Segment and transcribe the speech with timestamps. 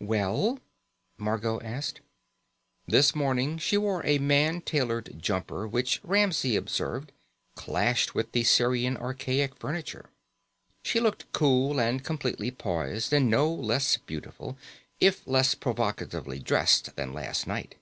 [0.00, 0.58] "Well?"
[1.16, 2.02] Margot asked.
[2.86, 7.10] This morning she wore a man tailored jumper which, Ramsey observed,
[7.54, 10.10] clashed with the Sirian archaic furniture.
[10.82, 14.58] She looked cool and completely poised and no less beautiful,
[15.00, 17.76] if less provocatively dressed, than last night.